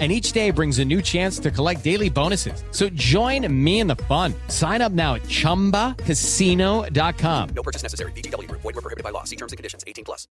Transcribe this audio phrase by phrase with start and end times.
[0.00, 2.64] and each day brings a new chance to collect daily bonuses.
[2.72, 4.34] So join me in the fun.
[4.48, 7.48] Sign up now at ChumbaCasino.com.
[7.54, 8.10] No purchase necessary.
[8.12, 8.50] BGW.
[8.50, 9.22] Void were prohibited by law.
[9.22, 9.84] See terms and conditions.
[9.86, 10.26] 18 plus.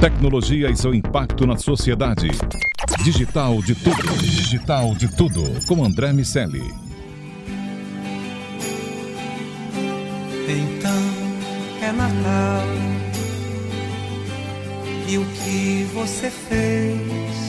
[0.00, 2.28] Tecnologia e seu impacto na sociedade.
[3.02, 4.18] Digital de tudo.
[4.18, 5.42] Digital de tudo.
[5.66, 6.62] Com André Miceli.
[10.48, 11.02] Então
[11.82, 12.66] é Natal.
[15.08, 17.45] E o que você fez?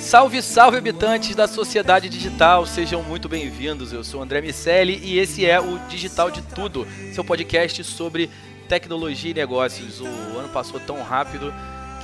[0.00, 3.92] Salve, salve habitantes da sociedade digital, sejam muito bem-vindos.
[3.92, 8.30] Eu sou André Miceli e esse é o Digital de Tudo, seu podcast sobre
[8.68, 10.00] tecnologia e negócios.
[10.00, 11.52] O ano passou tão rápido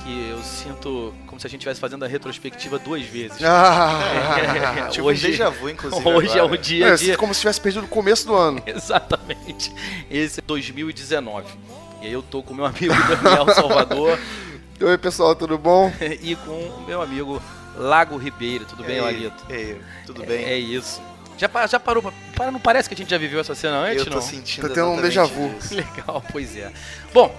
[0.03, 3.37] que eu sinto como se a gente estivesse fazendo a retrospectiva duas vezes.
[3.43, 6.01] Ah, tipo hoje- déjà vu, inclusive.
[6.07, 6.53] Hoje é agora.
[6.53, 7.17] o dia É, de...
[7.17, 8.61] como se tivesse perdido o começo do ano.
[8.65, 9.71] Exatamente.
[10.09, 11.45] Esse é 2019.
[12.01, 14.19] E aí eu tô com meu amigo Daniel Salvador
[14.79, 15.91] Oi, pessoal, tudo bom?
[16.21, 17.41] e com o meu amigo
[17.77, 18.65] Lago Ribeiro.
[18.65, 19.31] Tudo bem, e aí,
[20.05, 20.43] tudo É, bem?
[20.45, 21.01] é isso.
[21.37, 22.11] Já, já parou?
[22.35, 24.21] Para, não parece que a gente já viveu essa cena antes, eu tô não?
[24.21, 25.53] sentindo Tá tendo um déjà vu.
[25.59, 25.75] isso.
[25.75, 26.71] Legal, pois é.
[27.13, 27.33] Bom,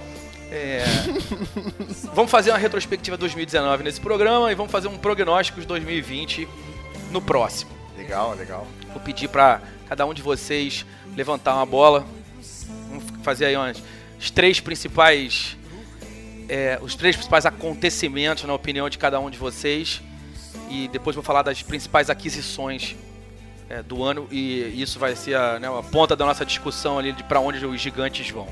[0.50, 0.84] é,
[2.14, 6.48] vamos fazer uma retrospectiva 2019 nesse programa e vamos fazer um prognóstico de 2020
[7.10, 7.70] no próximo.
[7.96, 8.66] Legal, legal.
[8.92, 12.06] Vou pedir para cada um de vocês levantar uma bola.
[12.88, 13.82] Vamos fazer aí umas,
[14.18, 15.56] os três principais
[16.48, 20.00] é, os três principais acontecimentos na opinião de cada um de vocês
[20.70, 22.96] e depois vou falar das principais aquisições
[23.68, 27.12] é, do ano e isso vai ser a, né, a ponta da nossa discussão ali
[27.12, 28.48] de para onde os gigantes vão.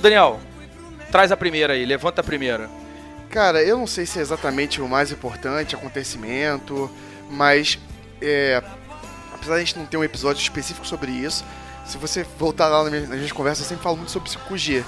[0.00, 0.38] Daniel,
[1.10, 2.68] traz a primeira aí, levanta a primeira.
[3.30, 6.90] Cara, eu não sei se é exatamente o mais importante acontecimento,
[7.30, 7.78] mas
[8.20, 8.62] é,
[9.32, 11.44] apesar de a gente não ter um episódio específico sobre isso,
[11.84, 14.84] se você voltar lá na minha, na gente conversa, eu sempre falo muito sobre 5G.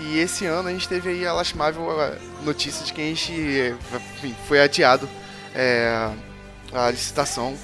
[0.00, 3.32] E esse ano a gente teve aí a lastimável eh, notícia de que a gente
[4.16, 5.08] enfim, foi adiado
[5.54, 6.10] é,
[6.72, 7.56] a licitação.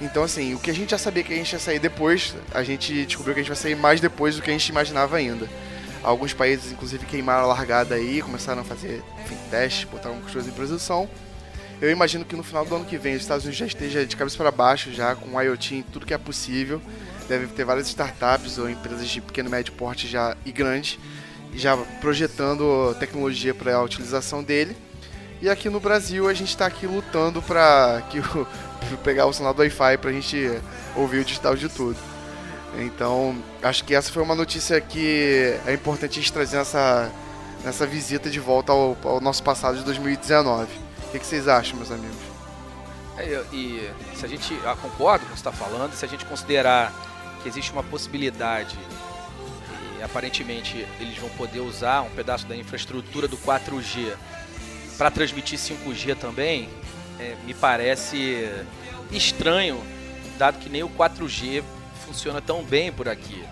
[0.00, 2.62] Então, assim, o que a gente já sabia que a gente ia sair depois, a
[2.62, 5.46] gente descobriu que a gente vai sair mais depois do que a gente imaginava ainda.
[6.02, 10.52] Alguns países, inclusive, queimaram a largada aí, começaram a fazer enfim, testes, botaram coisas em
[10.52, 11.08] produção.
[11.80, 14.16] Eu imagino que no final do ano que vem os Estados Unidos já esteja de
[14.16, 16.80] cabeça para baixo, já com IoT em tudo que é possível.
[17.28, 20.98] Deve ter várias startups ou empresas de pequeno e médio porte já e grande,
[21.54, 24.76] já projetando tecnologia para a utilização dele.
[25.42, 28.46] E aqui no Brasil a gente está aqui lutando para que o,
[29.02, 30.60] pegar o sinal do Wi-Fi para a gente
[30.94, 31.96] ouvir o digital de tudo.
[32.78, 37.10] Então, acho que essa foi uma notícia que é importante a gente trazer nessa,
[37.64, 40.64] nessa visita de volta ao, ao nosso passado de 2019.
[41.08, 42.16] O que, que vocês acham, meus amigos?
[43.16, 46.24] É, e se a gente ah, concorda com o que está falando, se a gente
[46.26, 46.92] considerar
[47.42, 48.78] que existe uma possibilidade
[49.98, 54.14] e aparentemente eles vão poder usar um pedaço da infraestrutura do 4G
[54.98, 56.68] para transmitir 5G também,
[57.18, 58.48] é, me parece
[59.10, 59.82] estranho,
[60.38, 61.62] dado que nem o 4G
[62.06, 63.44] funciona tão bem por aqui.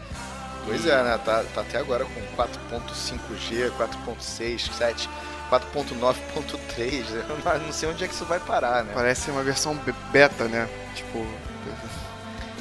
[0.65, 1.19] Pois é, né?
[1.25, 5.09] Tá, tá até agora com 4.5G, 4.6, 7,
[5.50, 7.04] 4.9.3.
[7.15, 8.93] Eu não- não sei onde é que isso vai parar, né?
[8.94, 10.69] Parece ser uma versão be- beta, né?
[10.94, 11.26] Tipo,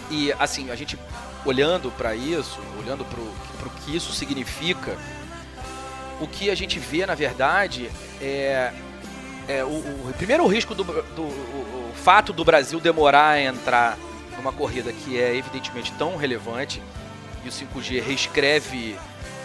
[0.10, 0.98] E assim, a gente
[1.46, 4.98] olhando para isso, olhando para o que isso significa,
[6.20, 7.90] o que a gente vê na verdade
[8.22, 8.72] é,
[9.48, 13.42] é o, o- primeiro o risco do, do o, o fato do Brasil demorar a
[13.42, 13.98] entrar
[14.38, 16.82] numa corrida que é evidentemente tão relevante
[17.44, 18.96] e o 5G reescreve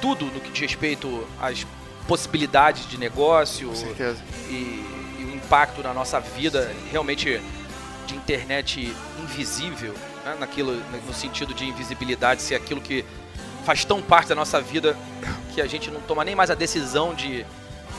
[0.00, 1.66] tudo no que diz respeito às
[2.08, 3.72] possibilidades de negócio
[4.50, 4.54] e,
[5.20, 7.40] e o impacto na nossa vida realmente
[8.06, 9.94] de internet invisível,
[10.24, 10.36] né?
[10.40, 10.72] naquilo,
[11.06, 13.04] no sentido de invisibilidade, ser aquilo que
[13.64, 14.96] faz tão parte da nossa vida
[15.54, 17.46] que a gente não toma nem mais a decisão de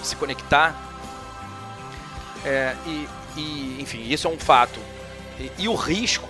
[0.02, 0.76] se conectar.
[2.46, 3.08] É, e,
[3.38, 4.80] e, enfim, isso é um fato.
[5.40, 6.30] E, e o risco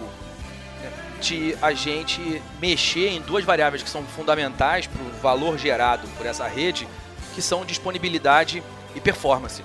[1.23, 6.25] de a gente mexer em duas variáveis que são fundamentais para o valor gerado por
[6.25, 6.85] essa rede,
[7.33, 8.61] que são disponibilidade
[8.93, 9.63] e performance.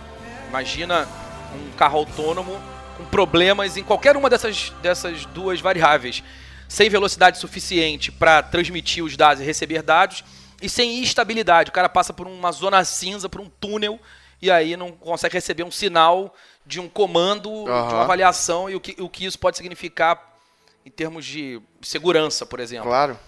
[0.48, 1.08] Imagina
[1.52, 2.58] um carro autônomo
[2.96, 6.22] com problemas em qualquer uma dessas, dessas duas variáveis,
[6.68, 10.22] sem velocidade suficiente para transmitir os dados e receber dados,
[10.60, 11.70] e sem estabilidade.
[11.70, 13.98] O cara passa por uma zona cinza, por um túnel,
[14.40, 16.34] e aí não consegue receber um sinal
[16.66, 20.36] de um comando, de uma avaliação, e o que, o que isso pode significar
[20.84, 22.88] em termos de segurança, por exemplo.
[22.88, 23.18] Claro.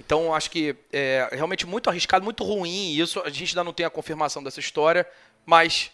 [0.00, 3.20] Então, acho que é realmente muito arriscado, muito ruim isso.
[3.24, 5.06] A gente ainda não tem a confirmação dessa história,
[5.44, 5.90] mas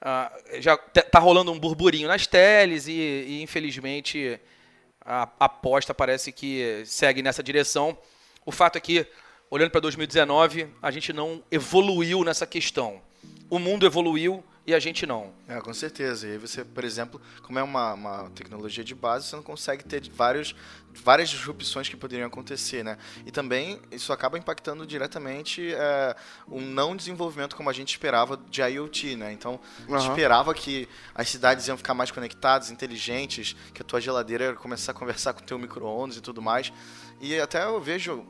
[0.00, 0.30] ah,
[0.60, 4.38] já t- tá rolando um burburinho nas teles e, e, infelizmente
[5.08, 7.96] a aposta parece que segue nessa direção.
[8.44, 9.06] O fato é que,
[9.50, 13.00] olhando para 2019, a gente não evoluiu nessa questão.
[13.48, 15.32] O mundo evoluiu e a gente não.
[15.48, 16.28] É, com certeza.
[16.28, 19.82] E aí você, por exemplo, como é uma, uma tecnologia de base, você não consegue
[19.82, 20.54] ter vários,
[20.92, 22.98] várias disrupções que poderiam acontecer, né?
[23.24, 26.14] E também isso acaba impactando diretamente é,
[26.46, 29.32] o não desenvolvimento como a gente esperava de IoT, né?
[29.32, 34.02] Então, a gente esperava que as cidades iam ficar mais conectadas, inteligentes, que a tua
[34.02, 36.70] geladeira ia começar a conversar com o teu micro-ondas e tudo mais.
[37.22, 38.22] E até eu vejo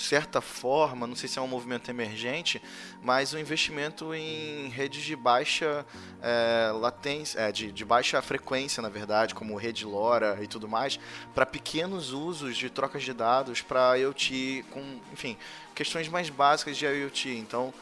[0.00, 2.60] certa forma, não sei se é um movimento emergente,
[3.02, 5.86] mas o investimento em redes de baixa
[6.22, 10.98] é, latência, é, de, de baixa frequência, na verdade, como rede LoRa e tudo mais,
[11.34, 15.36] para pequenos usos de trocas de dados para IoT, com, enfim,
[15.74, 17.30] questões mais básicas de IoT.
[17.30, 17.72] Então,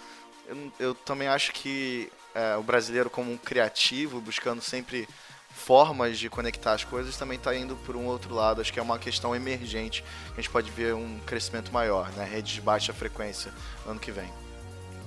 [0.46, 5.08] eu, eu também acho que é, o brasileiro, como um criativo, buscando sempre
[5.54, 8.60] formas de conectar as coisas, também está indo por um outro lado.
[8.60, 10.04] Acho que é uma questão emergente.
[10.32, 12.24] A gente pode ver um crescimento maior, né?
[12.24, 13.52] Rede de baixa frequência
[13.84, 14.30] no ano que vem.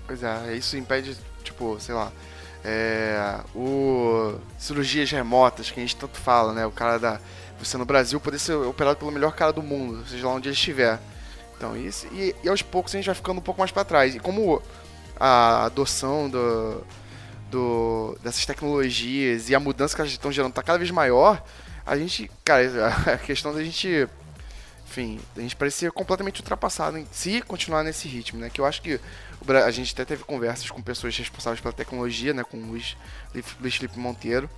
[0.07, 2.12] Pois é, isso impede, tipo, sei lá,
[2.63, 6.65] é, o cirurgias remotas que a gente tanto fala, né?
[6.65, 7.19] O cara da
[7.57, 10.56] você no Brasil poder ser operado pelo melhor cara do mundo, seja lá onde ele
[10.56, 11.00] estiver.
[11.56, 14.15] Então, isso e, e aos poucos a gente vai ficando um pouco mais para trás.
[14.15, 14.62] E como
[15.18, 16.83] a adoção do,
[17.50, 21.44] do dessas tecnologias e a mudança que elas estão gerando tá cada vez maior,
[21.86, 22.63] a gente, cara,
[23.13, 24.07] a questão da gente
[24.95, 28.50] enfim, a gente parecia completamente ultrapassado em se continuar nesse ritmo, né?
[28.50, 29.00] Que eu acho que
[29.50, 32.44] a gente até teve conversas com pessoas responsáveis pela tecnologia, né?
[32.45, 32.95] Com o Luiz,
[33.59, 34.50] Luiz Felipe Monteiro,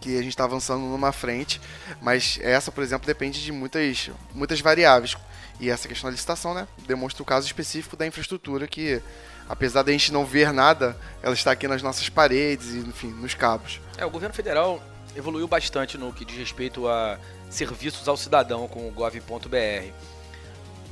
[0.00, 1.60] que a gente está avançando numa frente,
[2.00, 5.16] mas essa, por exemplo, depende de muitas, muitas variáveis.
[5.58, 6.68] E essa questão da licitação, né?
[6.86, 9.02] Demonstra o caso específico da infraestrutura que,
[9.48, 13.34] apesar da gente não ver nada, ela está aqui nas nossas paredes e, enfim, nos
[13.34, 13.80] cabos.
[13.96, 14.82] É, o governo federal
[15.16, 17.18] evoluiu bastante no que diz respeito a
[17.48, 19.92] serviços ao cidadão com o gov.br.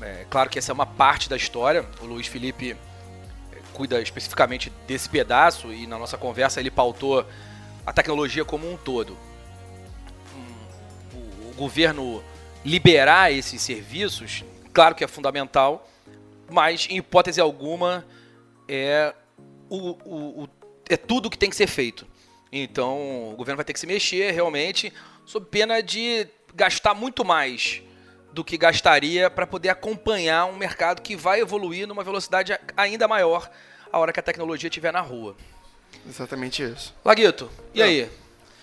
[0.01, 1.85] É, claro que essa é uma parte da história.
[2.01, 2.73] O Luiz Felipe
[3.53, 7.27] é, cuida especificamente desse pedaço e na nossa conversa ele pautou
[7.85, 9.17] a tecnologia como um todo.
[10.35, 10.55] Hum,
[11.15, 12.23] O, o governo
[12.65, 15.89] liberar esses serviços, claro que é fundamental,
[16.51, 18.05] mas em hipótese alguma
[18.69, 19.15] é
[19.69, 20.49] o, o- o-
[20.89, 22.07] é tudo que tem que ser feito.
[22.53, 24.93] Então, o governo vai ter que se mexer realmente,
[25.25, 27.83] sob pena de gastar muito mais
[28.33, 33.51] do que gastaria para poder acompanhar um mercado que vai evoluir numa velocidade ainda maior
[33.93, 35.37] a hora que a tecnologia estiver na rua.
[36.09, 36.95] Exatamente isso.
[37.05, 38.11] Laguito, e aí?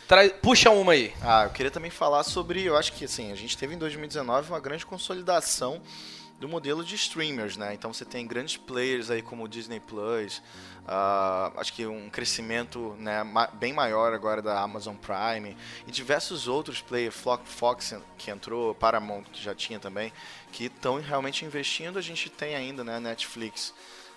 [0.07, 1.13] Traz- puxa uma aí.
[1.21, 4.49] Ah, eu queria também falar sobre, eu acho que assim, a gente teve em 2019
[4.49, 5.81] uma grande consolidação
[6.44, 7.74] do modelo de streamers, né?
[7.74, 10.42] Então você tem grandes players aí como o Disney Plus,
[10.86, 15.56] ah, acho que um crescimento né, ma- bem maior agora da Amazon Prime
[15.88, 20.12] e diversos outros players, Fox que entrou, Paramount que já tinha também,
[20.51, 21.98] que estão realmente investindo.
[21.98, 23.74] A gente tem ainda, né, Netflix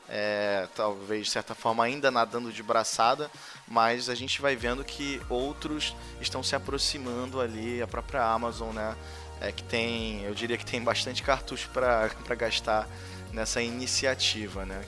[0.09, 3.31] é, talvez de certa forma ainda nadando de braçada,
[3.69, 8.97] mas a gente vai vendo que outros estão se aproximando ali, a própria Amazon, né?
[9.41, 12.89] É, que tem, eu diria que tem bastante cartucho para gastar
[13.33, 14.83] nessa iniciativa, né?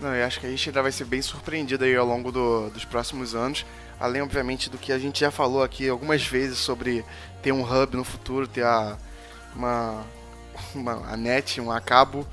[0.00, 2.70] Não, eu acho que a gente ainda vai ser bem surpreendido aí ao longo do-
[2.70, 3.64] dos próximos anos.
[4.00, 7.04] Além, obviamente, do que a gente já falou aqui algumas vezes sobre
[7.40, 8.96] ter um hub no futuro, ter a,
[9.54, 10.04] uma,
[10.74, 12.26] uma a net, um a cabo,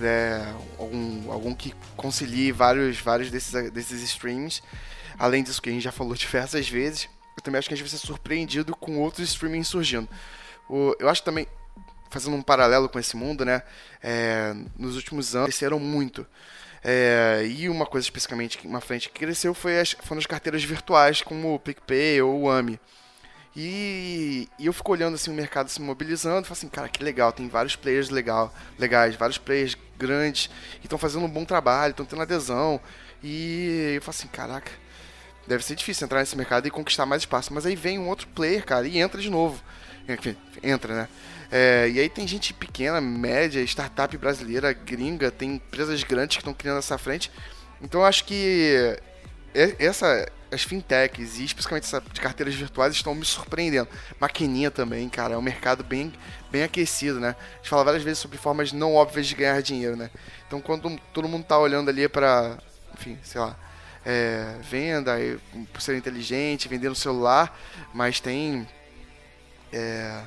[0.00, 0.46] é,
[0.78, 4.62] algum, algum que concilie vários, vários desses, desses streams.
[5.18, 7.88] Além disso que a gente já falou diversas vezes, eu também acho que a gente
[7.88, 10.08] vai ser surpreendido com outros streamings surgindo.
[10.68, 11.46] O, eu acho também,
[12.10, 13.62] fazendo um paralelo com esse mundo, né?
[14.06, 16.24] é, nos últimos anos cresceram muito.
[16.84, 21.22] É, e uma coisa especificamente, uma frente que cresceu foi as, foram as carteiras virtuais,
[21.22, 22.78] como o PicPay ou o AMI.
[23.56, 27.02] E, e eu fico olhando assim o mercado se mobilizando, e falo assim, cara, que
[27.02, 31.90] legal, tem vários players legal, legais, vários players grandes, que estão fazendo um bom trabalho,
[31.90, 32.80] estão tendo adesão.
[33.22, 34.70] E eu falo assim, caraca,
[35.48, 37.52] deve ser difícil entrar nesse mercado e conquistar mais espaço.
[37.52, 39.60] Mas aí vem um outro player, cara, e entra de novo.
[40.08, 41.08] Enfim, entra, né?
[41.50, 46.54] É, e aí tem gente pequena, média, startup brasileira, gringa, tem empresas grandes que estão
[46.54, 47.30] criando essa frente.
[47.80, 48.98] Então eu acho que
[49.78, 53.88] essa, as fintechs e especificamente essa de carteiras virtuais estão me surpreendendo.
[54.20, 56.12] Maquininha também, cara, é um mercado bem,
[56.50, 57.36] bem aquecido, né?
[57.38, 60.10] A gente fala várias vezes sobre formas não óbvias de ganhar dinheiro, né?
[60.46, 62.58] Então quando todo mundo tá olhando ali para,
[62.94, 63.56] enfim, sei lá,
[64.04, 65.16] é, venda,
[65.72, 67.58] por ser inteligente, vender no celular,
[67.92, 68.66] mas tem
[69.72, 70.22] é,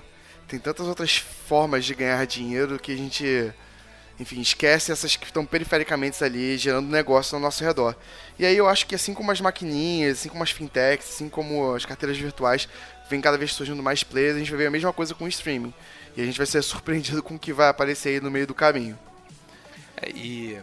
[0.48, 3.53] tem tantas outras formas de ganhar dinheiro que a gente
[4.19, 7.96] enfim, esquece essas que estão perifericamente ali, gerando negócio ao nosso redor.
[8.38, 11.74] E aí eu acho que assim como as maquininhas, assim como as fintechs, assim como
[11.74, 12.67] as carteiras virtuais,
[13.10, 15.27] vem cada vez surgindo mais players, a gente vai ver a mesma coisa com o
[15.27, 15.74] streaming.
[16.17, 18.53] E a gente vai ser surpreendido com o que vai aparecer aí no meio do
[18.53, 19.00] caminho.
[19.96, 20.60] É, e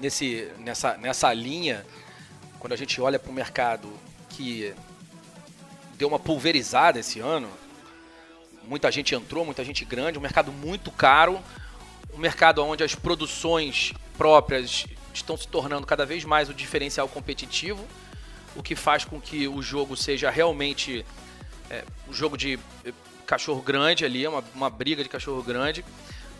[0.00, 1.84] nesse, nessa, nessa linha,
[2.58, 3.92] quando a gente olha para o mercado
[4.30, 4.74] que
[6.00, 7.46] deu uma pulverizada esse ano,
[8.64, 11.38] muita gente entrou, muita gente grande, um mercado muito caro,
[12.14, 17.86] um mercado onde as produções próprias estão se tornando cada vez mais o diferencial competitivo,
[18.56, 21.04] o que faz com que o jogo seja realmente
[21.68, 22.92] é, um jogo de eh,
[23.26, 25.84] cachorro grande ali, uma, uma briga de cachorro grande.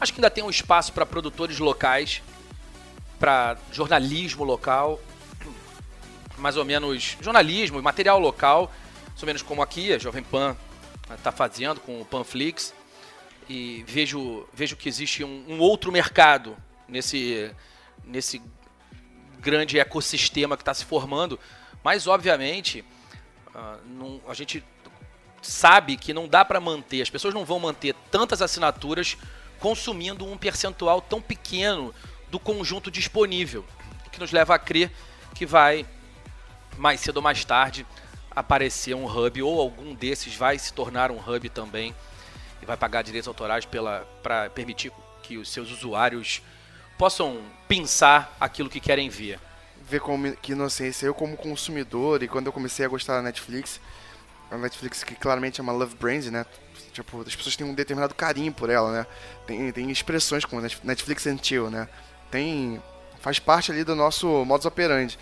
[0.01, 2.23] Acho que ainda tem um espaço para produtores locais,
[3.19, 4.99] para jornalismo local,
[6.39, 8.73] mais ou menos jornalismo, material local,
[9.23, 10.57] ou menos como aqui a Jovem Pan
[11.15, 12.75] está fazendo com o Panflix.
[13.49, 17.51] E vejo, vejo que existe um, um outro mercado nesse,
[18.05, 18.41] nesse
[19.41, 21.39] grande ecossistema que está se formando.
[21.83, 22.85] Mas, obviamente,
[23.49, 24.63] uh, não, a gente
[25.43, 29.17] sabe que não dá para manter, as pessoas não vão manter tantas assinaturas
[29.59, 31.95] consumindo um percentual tão pequeno
[32.31, 33.65] do conjunto disponível,
[34.13, 34.91] que nos leva a crer
[35.35, 35.87] que vai
[36.77, 37.87] mais cedo ou mais tarde
[38.31, 41.95] aparecer um hub ou algum desses vai se tornar um hub também
[42.63, 43.67] e vai pagar direitos autorais
[44.23, 46.43] para permitir que os seus usuários
[46.99, 49.39] possam pensar aquilo que querem ver.
[49.83, 53.81] Ver como que inocência, eu como consumidor e quando eu comecei a gostar da Netflix,
[54.51, 56.45] a Netflix que claramente é uma love brand, né?
[56.93, 59.07] Tipo, as pessoas têm um determinado carinho por ela, né?
[59.47, 61.89] Tem, tem expressões como Netflix and chill, né?
[62.31, 62.83] Tem
[63.21, 65.19] faz parte ali do nosso modus operandi.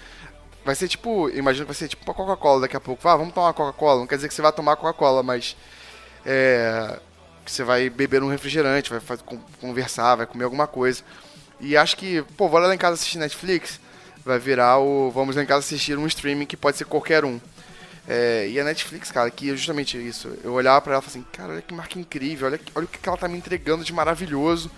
[0.68, 3.08] Vai ser tipo, imagino que vai ser tipo uma Coca-Cola daqui a pouco.
[3.08, 4.00] Ah, vamos tomar uma Coca-Cola.
[4.00, 5.56] Não quer dizer que você vai tomar Coca-Cola, mas
[6.26, 7.00] é,
[7.42, 9.22] que você vai beber um refrigerante, vai fazer,
[9.62, 11.02] conversar, vai comer alguma coisa.
[11.58, 13.80] E acho que, pô, vou lá em casa assistir Netflix,
[14.22, 17.40] vai virar o vamos lá em casa assistir um streaming que pode ser qualquer um.
[18.06, 20.30] É, e a Netflix, cara, que é justamente isso.
[20.44, 22.88] Eu olhava para ela e falava assim, cara, olha que marca incrível, olha, olha o
[22.88, 24.70] que ela tá me entregando de maravilhoso.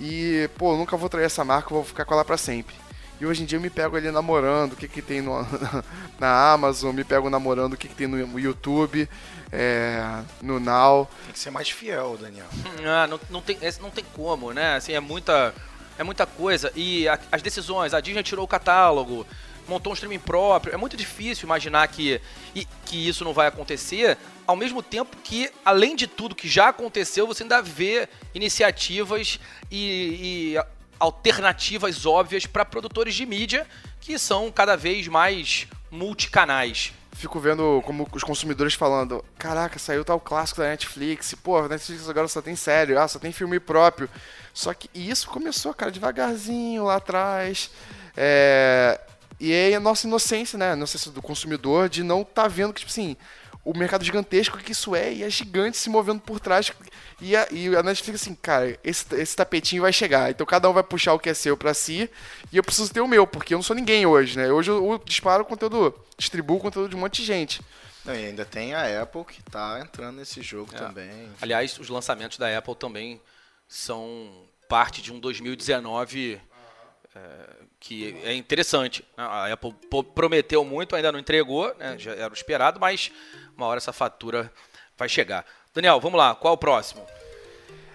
[0.00, 2.74] E, pô, nunca vou trair essa marca, vou ficar com ela para sempre.
[3.18, 5.46] E hoje em dia eu me pego ali namorando o que, que tem no,
[6.20, 9.08] na Amazon, me pego namorando o que, que tem no YouTube,
[9.50, 11.08] é, no Now.
[11.24, 12.46] Tem que ser mais fiel, Daniel.
[12.84, 14.76] Ah, não, não, tem, não tem como, né?
[14.76, 15.54] Assim, é muita,
[15.98, 16.70] é muita coisa.
[16.76, 19.26] E a, as decisões, a Disney tirou o catálogo,
[19.66, 20.74] montou um streaming próprio.
[20.74, 22.20] É muito difícil imaginar que,
[22.54, 26.68] e, que isso não vai acontecer, ao mesmo tempo que, além de tudo que já
[26.68, 33.66] aconteceu, você ainda vê iniciativas e, e alternativas óbvias para produtores de mídia
[34.00, 36.92] que são cada vez mais multicanais.
[37.12, 42.08] Fico vendo como os consumidores falando: caraca, saiu tal clássico da Netflix, pô, a Netflix
[42.08, 44.08] agora só tem série, ah, só tem filme próprio.
[44.52, 47.70] Só que isso começou, cara, devagarzinho lá atrás.
[48.16, 49.00] É,
[49.40, 50.72] e é a nossa inocência, né?
[50.72, 53.16] A inocência do consumidor de não estar tá vendo que, tipo assim,
[53.66, 56.70] o mercado gigantesco que isso é e é gigante se movendo por trás.
[57.20, 60.30] E a, e a Netflix assim, cara, esse, esse tapetinho vai chegar.
[60.30, 62.08] Então cada um vai puxar o que é seu para si
[62.52, 64.52] e eu preciso ter o meu, porque eu não sou ninguém hoje, né?
[64.52, 67.60] Hoje eu, eu disparo conteúdo, distribuo conteúdo de um monte de gente.
[68.04, 70.78] Não, e ainda tem a Apple que tá entrando nesse jogo é.
[70.78, 71.28] também.
[71.40, 73.20] Aliás, os lançamentos da Apple também
[73.66, 76.40] são parte de um 2019
[77.16, 77.20] é,
[77.80, 79.04] que é interessante.
[79.16, 79.24] Né?
[79.24, 79.74] A Apple
[80.14, 81.96] prometeu muito, ainda não entregou, né?
[81.98, 83.10] já era o esperado, mas
[83.56, 84.52] uma hora essa fatura
[84.96, 85.44] vai chegar.
[85.74, 87.04] Daniel, vamos lá, qual o próximo?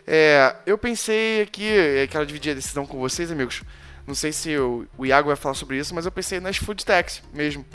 [0.05, 3.63] É, eu pensei aqui, é, quero dividir a decisão com vocês, amigos.
[4.05, 6.85] Não sei se o, o Iago vai falar sobre isso, mas eu pensei nas food
[6.85, 7.65] techs mesmo.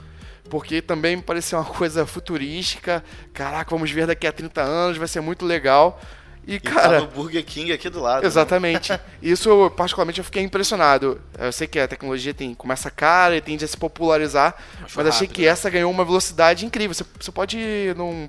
[0.50, 3.02] Porque também me pareceu uma coisa futurística.
[3.32, 6.00] Caraca, vamos ver daqui a 30 anos, vai ser muito legal.
[6.46, 7.00] E, e cara.
[7.00, 8.22] Tá no Burger King aqui do lado.
[8.22, 8.26] Né?
[8.26, 8.92] Exatamente.
[8.92, 9.00] Né?
[9.20, 11.20] Isso, particularmente, eu fiquei impressionado.
[11.36, 14.94] Eu sei que a tecnologia tem, começa cara e tende a se popularizar, Acho mas
[14.94, 15.48] rápido, achei que né?
[15.48, 16.94] essa ganhou uma velocidade incrível.
[16.94, 18.28] Você, você pode ir num.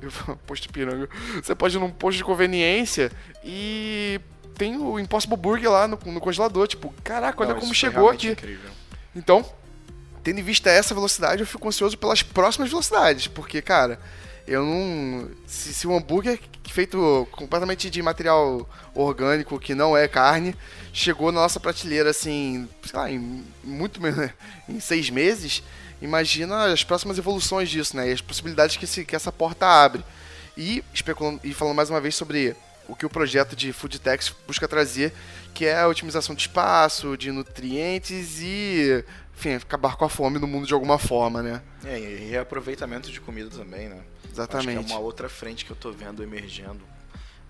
[0.46, 1.08] posto de piranga.
[1.42, 3.10] Você pode ir num posto de conveniência
[3.42, 4.20] e
[4.56, 6.68] tem o Impossible Burger lá no, no congelador.
[6.68, 8.30] Tipo, caraca, olha Não, como chegou aqui.
[8.30, 8.70] Incrível.
[9.16, 9.44] Então,
[10.22, 13.98] tendo em vista essa velocidade, eu fico ansioso pelas próximas velocidades, porque, cara
[14.48, 15.30] eu não.
[15.46, 20.54] Se, se um hambúrguer feito completamente de material orgânico, que não é carne,
[20.92, 24.30] chegou na nossa prateleira assim, sei lá, em muito menos,
[24.68, 25.62] em seis meses,
[26.00, 28.08] imagina as próximas evoluções disso, né?
[28.08, 30.02] E as possibilidades que, esse, que essa porta abre.
[30.56, 32.56] E, especulando, e falando mais uma vez sobre
[32.88, 35.12] o que o projeto de Food Tech busca trazer,
[35.52, 39.04] que é a otimização de espaço, de nutrientes e,
[39.36, 41.62] enfim, acabar com a fome no mundo de alguma forma, né?
[41.84, 43.98] É, e reaproveitamento de comida também, né?
[44.38, 44.78] Exatamente.
[44.78, 46.80] Acho que é uma outra frente que eu tô vendo emergendo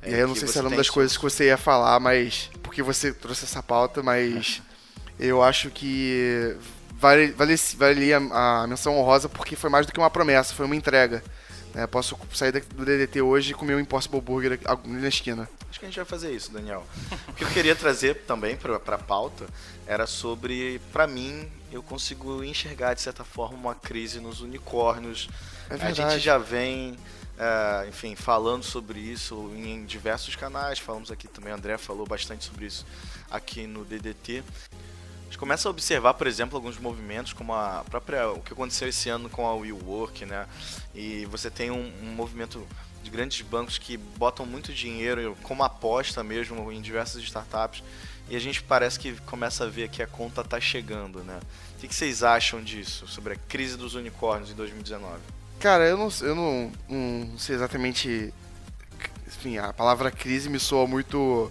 [0.02, 1.56] É e aí eu não sei se era uma tem das coisas que você ia
[1.56, 2.50] falar, mas.
[2.62, 4.62] Porque você trouxe essa pauta, mas.
[5.18, 6.56] eu acho que.
[7.00, 10.74] Vale, vale, valia a menção honrosa porque foi mais do que uma promessa, foi uma
[10.74, 11.22] entrega.
[11.72, 11.86] né?
[11.86, 15.48] Posso sair do DDT hoje e comer um Impossible Burger ali na esquina.
[15.70, 16.84] Acho que a gente vai fazer isso, Daniel.
[17.28, 19.46] O que eu queria trazer também pra, pra pauta
[19.86, 25.28] era sobre, pra mim, eu consigo enxergar de certa forma uma crise nos unicórnios.
[25.68, 26.96] É a gente já vem,
[27.38, 30.78] eh, enfim, falando sobre isso em diversos canais.
[30.78, 32.86] Falamos aqui também, o André falou bastante sobre isso
[33.30, 34.42] aqui no DDT.
[34.72, 38.88] A gente começa a observar, por exemplo, alguns movimentos, como a própria o que aconteceu
[38.88, 40.48] esse ano com a WeWork, né?
[40.94, 42.66] E você tem um, um movimento
[43.02, 47.82] de grandes bancos que botam muito dinheiro como aposta mesmo em diversas startups.
[48.30, 51.40] E a gente parece que começa a ver que a conta tá chegando, né?
[51.76, 55.18] O que, que vocês acham disso, sobre a crise dos unicórnios em 2019?
[55.58, 58.32] Cara, eu não, eu não, não sei exatamente.
[59.26, 61.50] Enfim, a palavra crise me soa muito.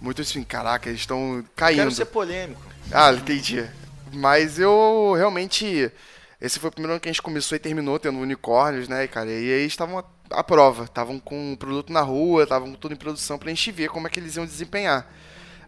[0.00, 1.78] Muito assim, caraca, eles estão caindo.
[1.78, 2.62] Quero ser polêmico.
[2.90, 3.68] Ah, entendi.
[4.12, 5.92] Mas eu realmente.
[6.40, 9.30] Esse foi o primeiro ano que a gente começou e terminou tendo unicórnios, né, cara?
[9.30, 10.84] E aí estavam à prova.
[10.84, 14.10] Estavam com o produto na rua, estavam tudo em produção pra gente ver como é
[14.10, 15.06] que eles iam desempenhar.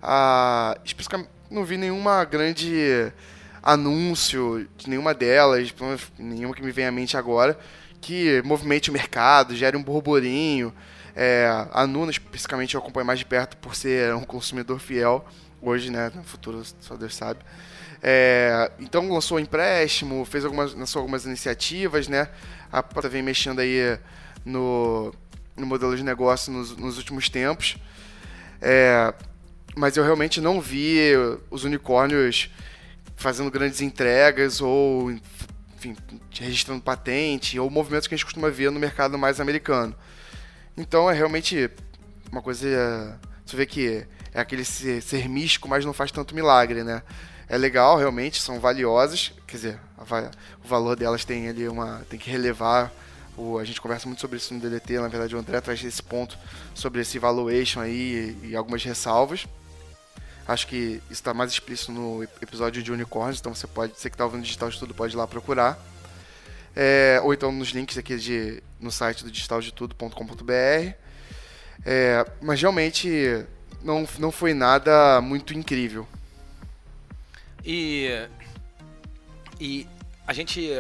[0.03, 0.77] Ah,
[1.51, 3.13] não vi nenhuma grande
[3.63, 5.73] anúncio de nenhuma delas,
[6.19, 7.57] nenhuma que me vem à mente agora,
[8.01, 10.75] que movimente o mercado, gere um burburinho.
[11.15, 15.25] É, a Nuna, especificamente, eu acompanho mais de perto por ser um consumidor fiel.
[15.63, 16.11] Hoje, né?
[16.13, 17.39] No futuro, só Deus sabe.
[18.03, 22.29] É, então lançou empréstimo, fez algumas, lançou algumas iniciativas, né?
[22.73, 23.97] A Prata vem mexendo aí
[24.45, 25.15] no,
[25.57, 27.77] no modelo de negócio nos, nos últimos tempos.
[28.61, 29.15] É,
[29.77, 31.13] mas eu realmente não vi
[31.49, 32.51] os unicórnios
[33.15, 35.13] fazendo grandes entregas ou
[35.77, 35.97] enfim,
[36.33, 39.95] registrando patente ou movimentos que a gente costuma ver no mercado mais americano.
[40.77, 41.71] Então é realmente
[42.33, 43.21] uma coisa.
[43.45, 47.03] Você vê que é aquele ser, ser místico, mas não faz tanto milagre, né?
[47.49, 49.33] É legal, realmente, são valiosas.
[49.47, 50.31] Quer dizer, a
[50.65, 52.05] o valor delas tem ali uma.
[52.09, 52.91] tem que relevar.
[53.37, 56.03] O, a gente conversa muito sobre isso no DDT, na verdade o André traz esse
[56.03, 56.39] ponto
[56.75, 59.47] sobre esse valuation aí e, e algumas ressalvas.
[60.47, 64.11] Acho que isso está mais explícito no ep- episódio de unicórnios, então você pode, você
[64.11, 65.79] que está ouvindo Digital de Tudo pode ir lá procurar.
[66.75, 70.95] É, ou então nos links aqui de, no site do digitaldetudo.com.br.
[71.85, 73.47] É, mas realmente
[73.85, 76.07] não, não foi nada muito incrível.
[77.65, 78.09] E,
[79.61, 79.87] e
[80.27, 80.71] a gente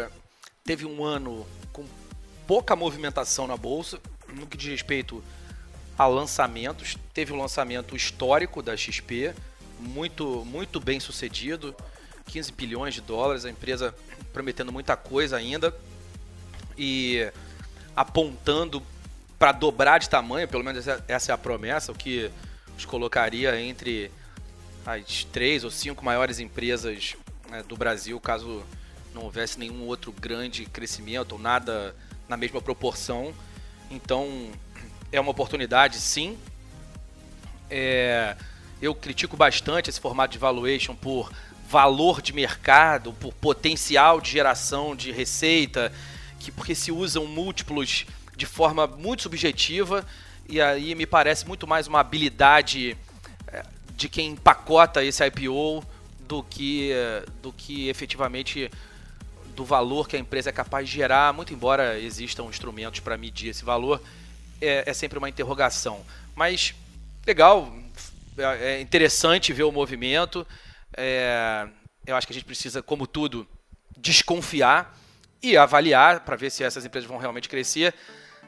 [0.64, 1.84] teve um ano com
[2.46, 3.98] pouca movimentação na bolsa
[4.32, 5.22] no que diz respeito
[5.98, 6.96] a lançamentos.
[7.12, 9.34] Teve o lançamento histórico da XP,
[9.78, 11.74] muito, muito bem sucedido,
[12.26, 13.94] 15 bilhões de dólares, a empresa
[14.32, 15.74] prometendo muita coisa ainda
[16.78, 17.30] e
[17.94, 18.82] apontando
[19.38, 22.30] para dobrar de tamanho, pelo menos essa é a promessa, o que
[22.82, 24.10] os colocaria entre
[24.84, 27.16] as três ou cinco maiores empresas
[27.48, 28.62] né, do Brasil, caso
[29.14, 31.94] não houvesse nenhum outro grande crescimento ou nada
[32.28, 33.32] na mesma proporção.
[33.90, 34.50] Então,
[35.12, 36.36] é uma oportunidade, sim.
[37.70, 38.36] É,
[38.80, 41.32] eu critico bastante esse formato de valuation por
[41.68, 45.92] valor de mercado, por potencial de geração de receita,
[46.40, 50.04] que porque se usam múltiplos de forma muito subjetiva
[50.48, 52.96] e aí me parece muito mais uma habilidade
[53.48, 53.64] é,
[53.96, 55.84] de quem empacota esse IPO
[56.20, 56.92] do que
[57.42, 58.70] do que efetivamente
[59.54, 63.50] do valor que a empresa é capaz de gerar, muito embora existam instrumentos para medir
[63.50, 64.02] esse valor,
[64.60, 66.00] é, é sempre uma interrogação.
[66.34, 66.74] Mas
[67.26, 67.72] legal,
[68.38, 70.46] é é interessante ver o movimento.
[70.96, 71.66] É,
[72.06, 73.46] eu acho que a gente precisa, como tudo,
[73.96, 74.98] desconfiar
[75.42, 77.94] e avaliar para ver se essas empresas vão realmente crescer.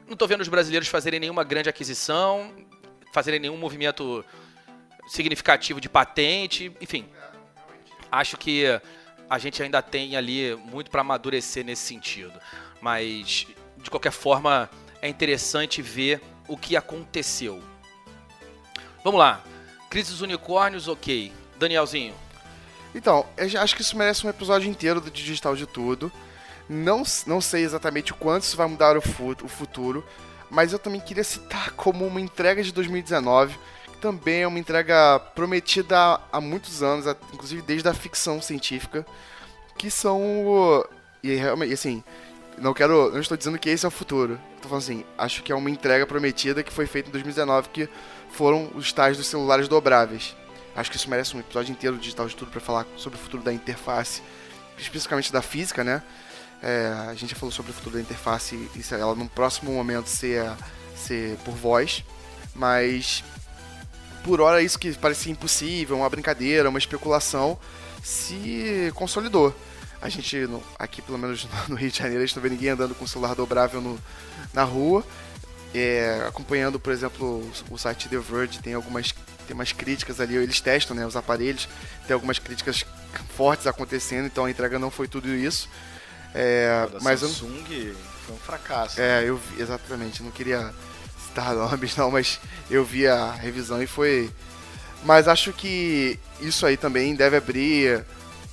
[0.06, 2.52] Não estou vendo os brasileiros fazerem nenhuma grande aquisição,
[3.12, 4.24] fazerem nenhum movimento
[5.06, 7.06] significativo de patente, enfim.
[8.10, 8.64] Acho que
[9.28, 12.38] a gente ainda tem ali muito para amadurecer nesse sentido.
[12.80, 13.46] Mas,
[13.78, 14.68] de qualquer forma,
[15.00, 17.62] é interessante ver o que aconteceu.
[19.02, 19.42] Vamos lá.
[19.88, 21.32] Crise dos unicórnios, ok.
[21.56, 22.14] Danielzinho.
[22.94, 23.26] Então,
[23.60, 26.12] acho que isso merece um episódio inteiro do Digital de Tudo.
[26.68, 30.04] Não, não sei exatamente o quanto isso vai mudar o, o futuro,
[30.50, 33.58] mas eu também queria citar como uma entrega de 2019,
[33.92, 39.06] que também é uma entrega prometida há, muitos anos, inclusive desde a ficção científica,
[39.76, 40.86] que são o...
[41.22, 42.04] E realmente, assim,
[42.58, 43.10] não quero...
[43.10, 44.38] Não estou dizendo que esse é o futuro.
[44.56, 47.88] Estou falando assim, acho que é uma entrega prometida que foi feita em 2019, que
[48.30, 50.36] foram os tais dos celulares dobráveis.
[50.76, 53.42] Acho que isso merece um episódio inteiro Digital de Tudo para falar sobre o futuro
[53.42, 54.22] da interface,
[54.76, 56.02] especificamente da física, né?
[56.62, 59.72] É, a gente já falou sobre o futuro da interface e se ela no próximo
[59.72, 60.50] momento ser,
[60.96, 62.02] ser por voz.
[62.54, 63.22] Mas
[64.22, 67.58] por hora isso que parecia impossível, uma brincadeira, uma especulação,
[68.02, 69.54] se consolidou.
[70.00, 70.36] A gente,
[70.78, 73.08] aqui pelo menos no Rio de Janeiro, a gente não vê ninguém andando com o
[73.08, 73.98] celular dobrável no-
[74.52, 75.04] na rua.
[75.74, 77.26] É, acompanhando, por exemplo,
[77.70, 79.12] o, o site The Verge, tem algumas
[79.46, 81.68] tem umas críticas ali, eles testam né, os aparelhos,
[82.06, 82.82] tem algumas críticas
[83.36, 85.68] fortes acontecendo, então a entrega não foi tudo isso.
[86.34, 87.94] É, Da mas eu, Samsung
[88.26, 89.00] foi um fracasso.
[89.00, 90.74] é, eu vi, exatamente, eu não queria
[91.28, 94.30] citar nomes não, mas eu vi a revisão e foi.
[95.04, 98.04] Mas acho que isso aí também deve abrir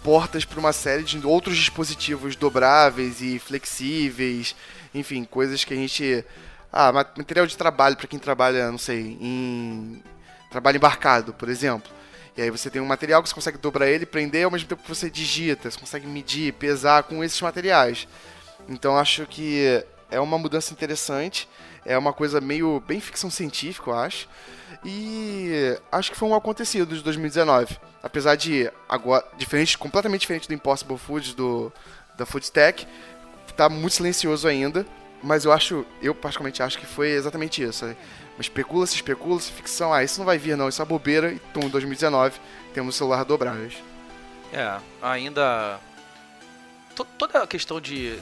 [0.03, 4.55] portas para uma série de outros dispositivos dobráveis e flexíveis,
[4.93, 6.25] enfim, coisas que a gente.
[6.73, 10.01] Ah, ma- material de trabalho para quem trabalha, não sei, em.
[10.49, 11.91] trabalho embarcado, por exemplo.
[12.37, 14.83] E aí você tem um material que você consegue dobrar ele, prender, ao mesmo tempo
[14.83, 18.07] que você digita, você consegue medir, pesar com esses materiais.
[18.69, 21.47] Então acho que é uma mudança interessante,
[21.85, 24.29] é uma coisa meio bem ficção científica, eu acho.
[24.85, 27.77] E acho que foi um acontecido de 2019.
[28.01, 31.71] Apesar de agora diferente, completamente diferente do Impossible Foods do
[32.17, 32.87] da Food Tech,
[33.55, 34.85] tá muito silencioso ainda,
[35.23, 37.85] mas eu acho, eu particularmente acho que foi exatamente isso.
[38.37, 41.31] Mas especula, se especula, se ficção, ah, isso não vai vir não, isso é bobeira.
[41.33, 42.39] Então, em 2019,
[42.73, 43.75] temos celular dobráveis.
[44.53, 45.79] É, ainda.
[46.95, 48.19] to- toda a questão de,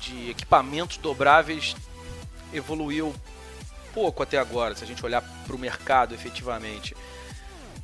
[0.00, 1.74] de equipamentos dobráveis
[2.52, 3.14] evoluiu
[3.94, 6.96] pouco até agora, se a gente olhar para o mercado efetivamente.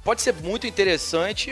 [0.02, 1.50] Pode ser muito interessante,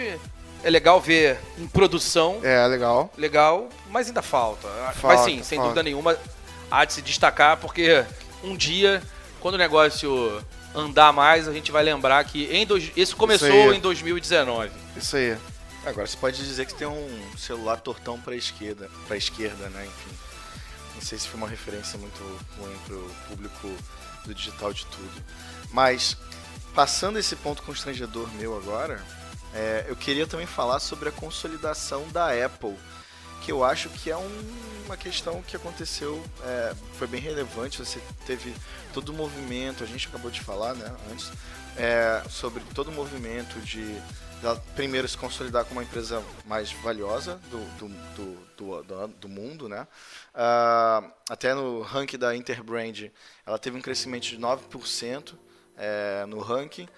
[0.62, 3.10] é legal ver em produção, É, legal.
[3.16, 4.68] legal, mas ainda falta.
[4.86, 5.62] mas Falta, sim, sem falta.
[5.70, 6.16] dúvida nenhuma,
[6.70, 8.04] há de se destacar, porque
[8.42, 9.02] um dia,
[9.40, 10.42] quando o negócio
[10.74, 14.70] andar mais, a gente vai lembrar que em dois, isso começou em 2019.
[14.96, 15.36] Isso aí.
[15.84, 19.84] Agora você pode dizer que tem um celular tortão para esquerda, para esquerda, né?
[19.84, 20.16] Enfim,
[20.94, 22.18] não sei se foi uma referência muito
[22.56, 23.68] ruim para o público
[24.24, 25.22] do digital de tudo.
[25.72, 26.16] Mas
[26.72, 29.02] passando esse ponto constrangedor meu agora,
[29.54, 32.76] é, eu queria também falar sobre a consolidação da Apple,
[33.42, 37.78] que eu acho que é um- uma questão que aconteceu, é, foi bem relevante.
[37.78, 38.54] Você teve
[38.92, 41.30] todo o movimento, a gente acabou de falar, né, antes,
[41.76, 44.00] é, sobre todo o movimento de
[44.42, 49.28] ela primeiro se consolidar como uma empresa mais valiosa do, do, do, do, do- do
[49.28, 49.86] mundo, né?
[50.34, 53.08] Ah, até no ranking da Interbrand,
[53.46, 55.38] ela teve um crescimento de 9%
[55.76, 56.88] é, no ranking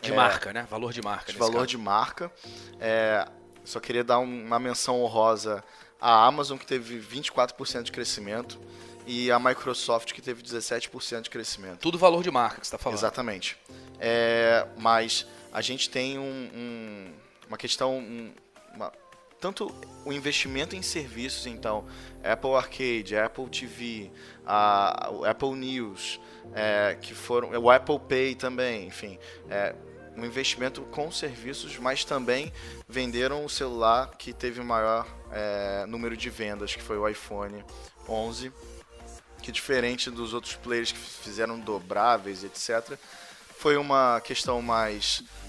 [0.00, 0.66] De É, marca, né?
[0.70, 1.32] Valor de marca.
[1.32, 1.66] de valor caso.
[1.66, 2.32] de marca.
[2.80, 3.26] É,
[3.64, 5.62] só queria dar um- uma menção honrosa
[6.00, 8.58] à Amazon, que teve 24% de crescimento,
[9.06, 11.78] e a Microsoft, que teve 17% de crescimento.
[11.80, 12.98] Tudo valor de marca que você está falando.
[12.98, 13.56] Exatamente.
[13.98, 16.22] É, mas a gente tem um-
[16.54, 17.12] um-
[17.48, 17.96] uma questão.
[17.98, 18.32] um-
[18.74, 18.92] uma-
[19.40, 19.72] tanto
[20.04, 21.86] o investimento em serviços, então,
[22.24, 24.10] Apple Arcade, Apple TV,
[24.46, 26.20] a, Apple News,
[26.54, 27.50] é, que foram.
[27.60, 29.18] O Apple Pay também, enfim.
[29.48, 29.74] É,
[30.18, 32.52] um investimento com serviços, mas também
[32.88, 37.64] venderam o celular que teve o maior é, número de vendas, que foi o iPhone
[38.08, 38.52] 11
[39.42, 42.98] que diferente dos outros players que fizeram dobráveis, etc.,
[43.56, 44.64] foi uma questão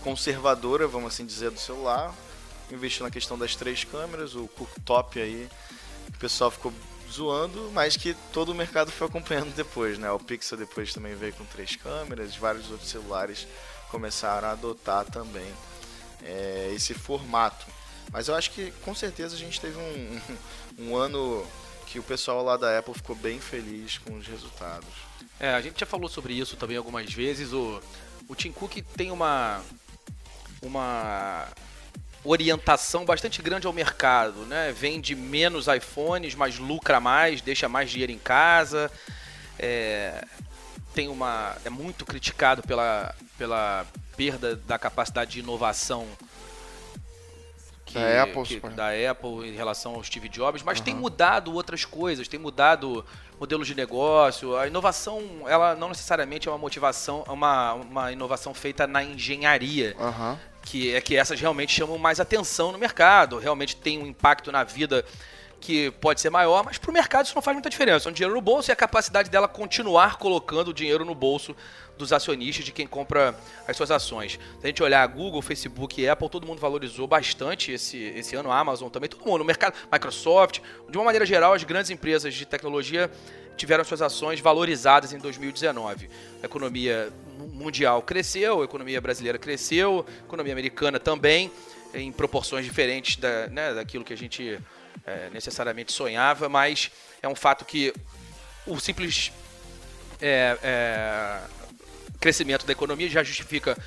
[0.01, 2.13] conservadora, vamos assim dizer, do celular.
[2.71, 5.47] Investiu na questão das três câmeras, o cooktop aí,
[6.07, 6.73] o pessoal ficou
[7.11, 10.09] zoando, mas que todo o mercado foi acompanhando depois, né?
[10.11, 13.47] O Pixel depois também veio com três câmeras, vários outros celulares
[13.89, 15.51] começaram a adotar também
[16.23, 17.65] é, esse formato.
[18.11, 20.21] Mas eu acho que com certeza a gente teve um,
[20.79, 21.45] um, ano
[21.85, 24.89] que o pessoal lá da Apple ficou bem feliz com os resultados.
[25.39, 27.53] É, a gente já falou sobre isso também algumas vezes.
[27.53, 27.81] O,
[28.27, 29.61] o Tim Cook tem uma,
[30.61, 31.47] uma
[32.23, 34.71] orientação bastante grande ao mercado, né?
[34.71, 38.91] Vende menos iPhones, mas lucra mais, deixa mais dinheiro em casa.
[39.57, 40.23] É,
[40.93, 43.85] tem uma, é muito criticado pela, pela
[44.17, 46.05] perda da capacidade de inovação
[47.85, 51.85] que- Da Apple, que- da Apple em relação ao Steve Jobs, mas tem mudado outras
[51.85, 53.03] coisas, tem mudado
[53.39, 54.55] modelos de negócio.
[54.55, 59.95] A inovação, ela não necessariamente é uma motivação, é uma, uma inovação feita na engenharia,
[59.99, 60.37] Aham.
[60.63, 64.63] que é que essas realmente chamam mais atenção no mercado, realmente tem um impacto na
[64.63, 65.03] vida
[65.59, 68.07] que pode ser maior, mas para o mercado isso não faz muita diferença.
[68.07, 71.55] É um dinheiro no bolso e a capacidade dela continuar colocando o dinheiro no bolso
[71.97, 74.33] dos acionistas, de quem compra as suas ações.
[74.33, 78.49] Se a gente olhar Google, Facebook e Apple, todo mundo valorizou bastante esse, esse ano,
[78.51, 82.33] a Amazon também, todo mundo, no mercado, Microsoft, de uma maneira geral, as grandes empresas
[82.33, 83.11] de tecnologia
[83.57, 86.09] tiveram suas ações valorizadas em 2019.
[86.41, 91.51] A economia mu- mundial cresceu, a economia brasileira cresceu, a economia americana também,
[91.93, 94.57] em proporções diferentes da, né, daquilo que a gente
[95.05, 97.93] é, necessariamente sonhava, mas é um fato que
[98.65, 99.31] o simples
[100.21, 101.39] é, é,
[102.19, 103.77] crescimento da economia já justifica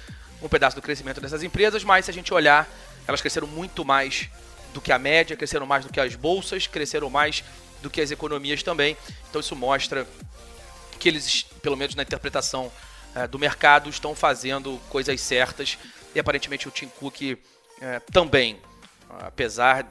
[0.40, 2.68] um pedaço do crescimento dessas empresas, mas se a gente olhar,
[3.06, 4.28] elas cresceram muito mais
[4.74, 7.44] do que a média, cresceram mais do que as bolsas, cresceram mais
[7.80, 8.96] do que as economias também.
[9.28, 10.06] Então isso mostra
[10.98, 12.72] que eles, pelo menos na interpretação
[13.14, 15.78] eh, do mercado, estão fazendo coisas certas
[16.14, 17.38] e aparentemente o Tim Cook
[17.80, 18.58] eh, também,
[19.20, 19.86] apesar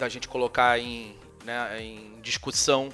[0.00, 2.88] da gente colocar em, né, em discussão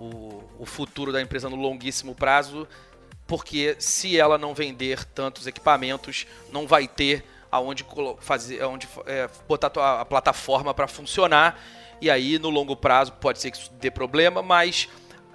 [0.00, 2.66] o, o futuro da empresa no longuíssimo prazo,
[3.26, 7.84] porque se ela não vender tantos equipamentos, não vai ter aonde
[8.20, 11.60] fazer, aonde é, botar a, plataforma para funcionar.
[12.00, 14.88] E aí no longo prazo pode ser que isso dê problema, mas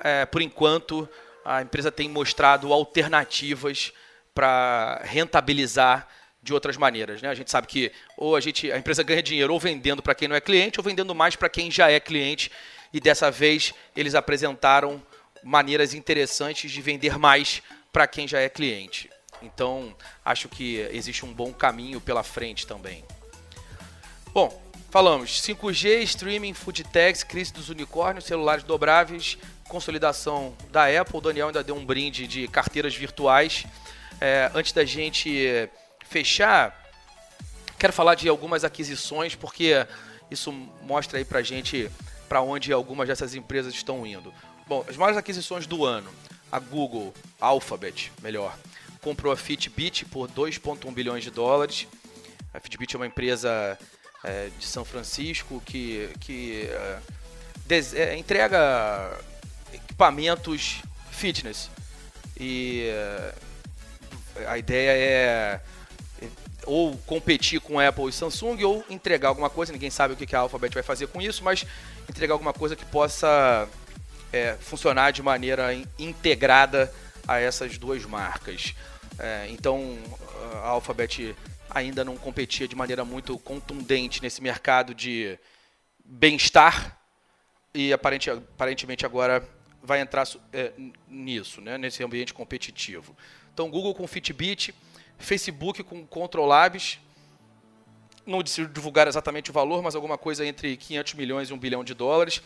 [0.03, 1.09] é, por enquanto
[1.43, 3.91] a empresa tem mostrado alternativas
[4.33, 6.07] para rentabilizar
[6.41, 7.29] de outras maneiras, né?
[7.29, 10.27] A gente sabe que ou a gente a empresa ganha dinheiro ou vendendo para quem
[10.27, 12.51] não é cliente ou vendendo mais para quem já é cliente.
[12.91, 15.01] E dessa vez eles apresentaram
[15.43, 19.09] maneiras interessantes de vender mais para quem já é cliente.
[19.41, 23.03] Então, acho que existe um bom caminho pela frente também.
[24.33, 31.17] Bom, falamos 5G, streaming, food techs, crise dos unicórnios, celulares dobráveis, consolidação da Apple.
[31.17, 33.65] O Daniel ainda deu um brinde de carteiras virtuais.
[34.19, 35.69] É, antes da gente
[36.11, 36.77] fechar,
[37.79, 39.87] quero falar de algumas aquisições, porque
[40.29, 40.51] isso
[40.83, 41.89] mostra aí pra gente
[42.27, 44.33] para onde algumas dessas empresas estão indo.
[44.67, 46.09] Bom, as maiores aquisições do ano
[46.51, 48.57] a Google, Alphabet, melhor,
[48.99, 51.87] comprou a Fitbit por 2,1 bilhões de dólares.
[52.53, 53.79] A Fitbit é uma empresa
[54.21, 56.69] é, de São Francisco que, que
[57.69, 59.17] é, é, entrega
[59.73, 61.69] equipamentos fitness.
[62.37, 63.33] E é,
[64.45, 65.61] a ideia é
[66.71, 70.39] ou competir com Apple e Samsung ou entregar alguma coisa, ninguém sabe o que a
[70.39, 71.65] Alphabet vai fazer com isso, mas
[72.09, 73.67] entregar alguma coisa que possa
[74.31, 76.89] é, funcionar de maneira integrada
[77.27, 78.73] a essas duas marcas.
[79.19, 79.97] É, então,
[80.63, 81.35] a Alphabet
[81.69, 85.37] ainda não competia de maneira muito contundente nesse mercado de
[86.05, 86.97] bem-estar
[87.73, 89.45] e aparente, aparentemente agora
[89.83, 90.71] vai entrar é,
[91.09, 93.13] nisso, né, nesse ambiente competitivo.
[93.53, 94.73] Então, Google com Fitbit,
[95.21, 96.99] Facebook com Control Labs,
[98.25, 101.93] não divulgar exatamente o valor, mas alguma coisa entre 500 milhões e 1 bilhão de
[101.93, 102.41] dólares.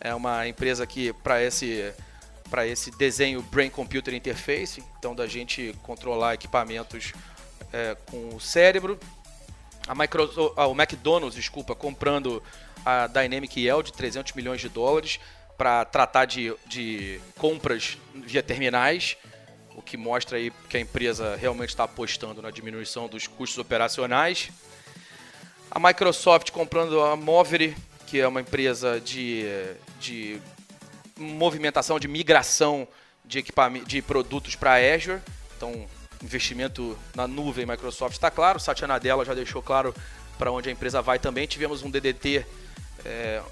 [0.00, 1.92] É uma empresa que, para esse,
[2.66, 7.12] esse desenho Brain Computer Interface, então da gente controlar equipamentos
[7.72, 8.98] é, com o cérebro.
[9.86, 12.42] A Microsoft, ah, o McDonald's, desculpa, comprando
[12.84, 15.20] a Dynamic Yield de 300 milhões de dólares
[15.56, 19.16] para tratar de, de compras via terminais,
[19.80, 24.50] o que mostra aí que a empresa realmente está apostando na diminuição dos custos operacionais.
[25.70, 27.76] A Microsoft comprando a Movery
[28.10, 29.44] que é uma empresa de,
[30.00, 30.40] de
[31.16, 32.88] movimentação, de migração
[33.24, 35.20] de, equipamento, de produtos para Azure.
[35.56, 35.86] Então,
[36.20, 38.58] investimento na nuvem Microsoft está claro.
[38.58, 39.94] Satya Nadella já deixou claro
[40.36, 41.46] para onde a empresa vai também.
[41.46, 42.44] Tivemos um DDT
[43.04, 43.42] é,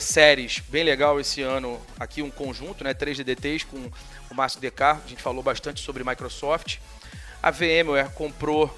[0.00, 2.92] séries bem legal esse ano aqui, um conjunto, né?
[2.92, 3.88] Três DDTs com
[4.32, 5.00] o Márcio Decar.
[5.04, 6.78] A gente falou bastante sobre Microsoft.
[7.42, 8.74] A VMware comprou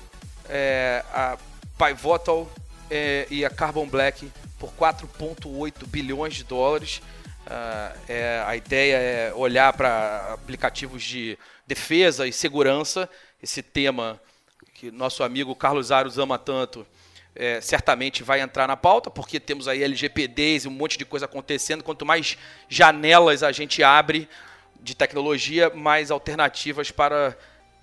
[0.48, 1.38] é, a
[1.78, 2.50] Pivotal
[2.90, 7.00] é, e a Carbon Black por 4,8 bilhões de dólares.
[7.46, 13.08] Uh, é, a ideia é olhar para aplicativos de defesa e segurança,
[13.42, 14.18] esse tema
[14.72, 16.86] que nosso amigo Carlos Aros ama tanto,
[17.36, 21.26] é, certamente vai entrar na pauta, porque temos aí LGPDs e um monte de coisa
[21.26, 21.84] acontecendo.
[21.84, 24.26] Quanto mais janelas a gente abre
[24.84, 27.36] de tecnologia, mais alternativas para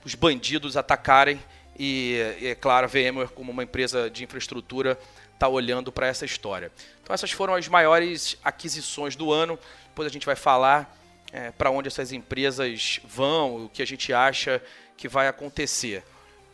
[0.06, 1.42] os bandidos atacarem.
[1.78, 4.98] E, é claro, a VMware, como uma empresa de infraestrutura,
[5.34, 6.72] está olhando para essa história.
[7.02, 9.58] Então essas foram as maiores aquisições do ano.
[9.88, 10.96] Depois a gente vai falar
[11.34, 14.62] é, para onde essas empresas vão, o que a gente acha
[14.96, 16.04] que vai acontecer.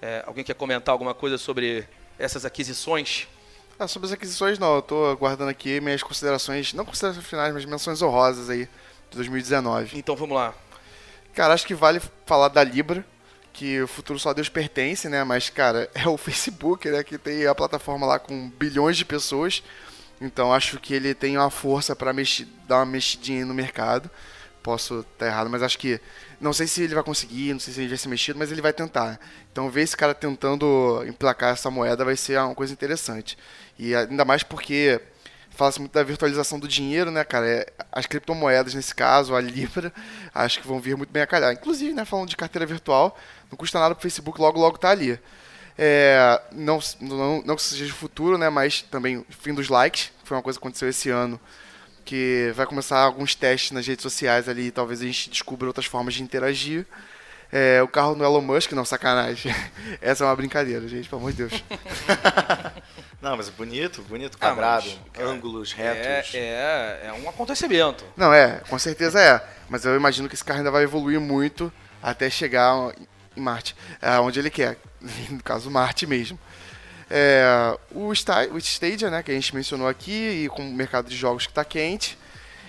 [0.01, 1.85] É, alguém quer comentar alguma coisa sobre
[2.17, 3.27] essas aquisições?
[3.77, 7.65] Ah, sobre as aquisições não, eu estou aguardando aqui minhas considerações, não considerações finais, mas
[7.65, 8.69] menções honrosas aí
[9.09, 9.97] de 2019.
[9.97, 10.53] Então vamos lá.
[11.33, 13.05] Cara, acho que vale falar da Libra,
[13.53, 15.23] que o futuro só Deus pertence, né?
[15.23, 17.03] Mas, cara, é o Facebook, né?
[17.03, 19.63] Que tem a plataforma lá com bilhões de pessoas.
[20.19, 22.11] Então, acho que ele tem uma força para
[22.67, 24.09] dar uma mexidinha no mercado.
[24.63, 25.99] Posso estar errado, mas acho que.
[26.41, 28.61] Não sei se ele vai conseguir, não sei se ele vai ser mexido, mas ele
[28.61, 29.19] vai tentar.
[29.51, 33.37] Então, ver esse cara tentando emplacar essa moeda vai ser uma coisa interessante.
[33.77, 34.99] E ainda mais porque
[35.57, 37.47] fala-se muito da virtualização do dinheiro, né, cara?
[37.47, 39.91] É, as criptomoedas, nesse caso, a Libra,
[40.33, 41.51] acho que vão vir muito bem a calhar.
[41.51, 43.17] Inclusive, né, falando de carteira virtual,
[43.49, 45.19] não custa nada para o Facebook logo, logo tá ali.
[45.77, 50.37] É, não, não, não que seja de futuro, né, mas também fim dos likes, foi
[50.37, 51.39] uma coisa que aconteceu esse ano,
[52.05, 56.13] que vai começar alguns testes nas redes sociais ali, talvez a gente descubra outras formas
[56.13, 56.85] de interagir.
[57.51, 59.53] É, o carro no Elon Musk, não, sacanagem.
[60.01, 61.63] Essa é uma brincadeira, gente, pelo amor de Deus.
[63.21, 66.35] Não, mas é bonito, bonito, Ah, quadrado, mas, ângulos É, retos.
[66.35, 68.05] é, é um acontecimento.
[68.15, 69.43] Não, é, com certeza é.
[69.69, 72.93] Mas eu imagino que esse carro ainda vai evoluir muito até chegar
[73.35, 74.77] em Marte, é, onde ele quer.
[75.29, 76.37] No caso, Marte mesmo.
[77.09, 81.09] É, o, Sta o Stadia, né, que a gente mencionou aqui, e com o mercado
[81.09, 82.17] de jogos que está quente.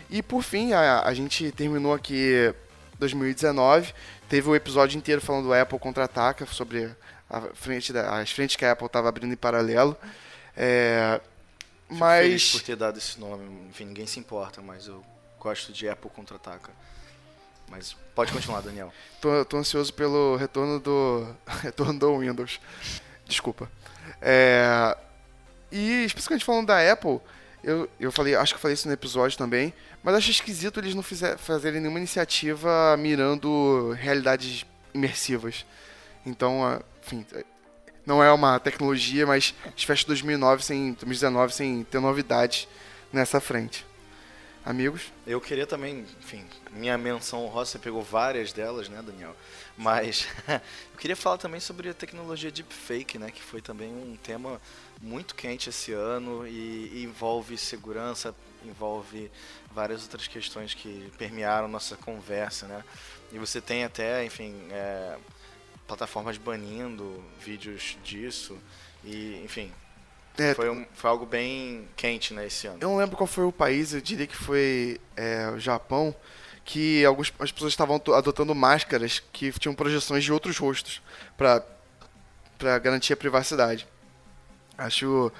[0.08, 2.54] E por fim, a, a gente terminou aqui
[2.98, 3.92] 2019.
[4.28, 6.90] Teve o episódio inteiro falando do Apple contra-ataca, sobre
[7.28, 9.96] a frente da- as frentes que a Apple estava abrindo em paralelo.
[10.60, 11.20] É,
[11.82, 12.24] Fico mas.
[12.24, 13.68] feliz por ter dado esse nome.
[13.68, 15.04] Enfim, ninguém se importa, mas eu
[15.38, 16.72] gosto de Apple contra-ataca.
[17.68, 18.92] Mas pode continuar, Daniel.
[19.20, 21.28] Tô, tô ansioso pelo retorno do
[21.62, 22.58] retorno do Windows.
[23.24, 23.70] Desculpa.
[24.20, 24.96] É,
[25.70, 27.20] e especificamente falando da Apple,
[27.62, 30.94] eu, eu falei, acho que eu falei isso no episódio também, mas acho esquisito eles
[30.94, 35.64] não fizer, fazerem nenhuma iniciativa mirando realidades imersivas.
[36.24, 37.24] Então, enfim,
[38.08, 42.66] não é uma tecnologia, mas a gente fecha 2009 sem, 2019 sem ter novidades
[43.12, 43.84] nessa frente.
[44.64, 45.12] Amigos?
[45.26, 49.36] Eu queria também, enfim, minha menção honrosa, você pegou várias delas, né, Daniel?
[49.76, 54.58] Mas eu queria falar também sobre a tecnologia deepfake, né, que foi também um tema
[55.02, 59.30] muito quente esse ano e, envolve segurança, envolve
[59.70, 62.82] várias outras questões que permearam nossa conversa, né?
[63.30, 65.16] E você tem até, enfim, é,
[65.88, 68.56] plataformas banindo vídeos disso
[69.04, 69.72] e, enfim,
[70.36, 72.78] É, foi, um- foi algo bem quente, né, esse ano.
[72.80, 76.14] Eu não lembro qual foi o país, eu diria que foi é, o Japão,
[76.64, 81.02] que algumas as pessoas estavam adotando máscaras que tinham projeções de outros rostos
[81.36, 81.64] para
[82.58, 83.86] para garantir a privacidade.
[84.76, 85.32] Acho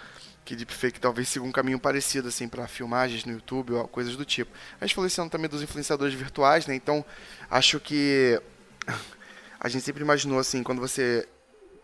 [0.45, 4.25] que deepfake talvez siga um caminho parecido assim para filmagens no YouTube ou coisas do
[4.25, 4.51] tipo.
[4.81, 6.75] A gente falou esse ano também dos influenciadores virtuais, né?
[6.75, 7.05] Então,
[7.51, 8.41] acho que
[9.61, 11.27] a gente sempre imaginou assim, quando você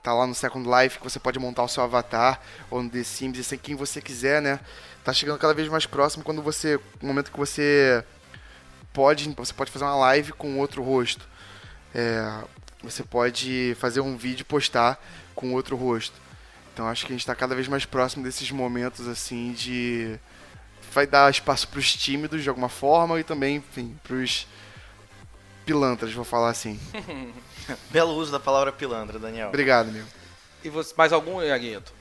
[0.02, 3.02] tá lá no Second Life, que você pode montar o seu avatar, ou no The
[3.02, 4.60] Sims, ser quem você quiser, né?
[5.02, 6.78] Tá chegando cada vez mais próximo quando você.
[7.00, 8.04] No momento que você
[8.92, 9.28] pode.
[9.36, 11.26] Você pode fazer uma live com outro rosto.
[11.94, 12.42] É,
[12.82, 15.02] você pode fazer um vídeo e postar
[15.34, 16.14] com outro rosto.
[16.72, 20.18] Então acho que a gente tá cada vez mais próximo desses momentos assim de.
[20.92, 24.46] Vai dar espaço pros tímidos de alguma forma e também, enfim, pros
[25.64, 26.78] pilantras, vou falar assim.
[27.90, 29.48] Belo uso da palavra pilantra, Daniel.
[29.48, 30.04] Obrigado, meu.
[30.62, 31.92] E você, mais algum, Iaguinto?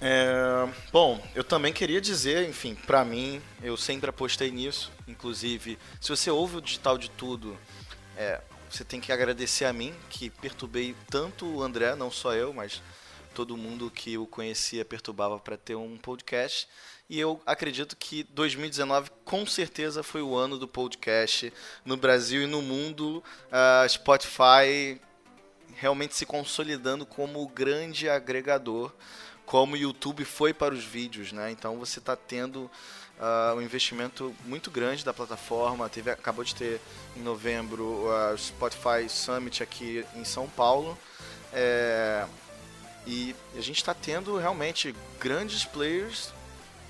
[0.00, 4.90] É, bom, eu também queria dizer, enfim, pra mim, eu sempre apostei nisso.
[5.06, 7.56] Inclusive, se você ouve o digital de tudo,
[8.16, 12.52] é, você tem que agradecer a mim, que perturbei tanto o André, não só eu,
[12.52, 12.82] mas
[13.32, 16.68] todo mundo que o conhecia perturbava para ter um podcast.
[17.08, 21.52] E eu acredito que 2019 com certeza foi o ano do podcast
[21.84, 23.22] no Brasil e no mundo.
[23.50, 25.00] A Spotify
[25.76, 28.92] realmente se consolidando como o grande agregador,
[29.44, 31.50] como o YouTube foi para os vídeos, né?
[31.50, 32.70] Então você está tendo
[33.20, 35.88] ah, um investimento muito grande da plataforma.
[35.88, 36.80] Teve, acabou de ter
[37.16, 40.98] em novembro o Spotify Summit aqui em São Paulo.
[41.52, 42.26] É,
[43.06, 46.32] e a gente está tendo realmente grandes players